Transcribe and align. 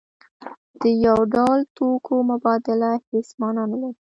د 0.81 0.83
یو 1.05 1.17
ډول 1.33 1.59
توکو 1.77 2.15
مبادله 2.31 2.91
هیڅ 3.09 3.27
مانا 3.39 3.63
نلري. 3.71 3.99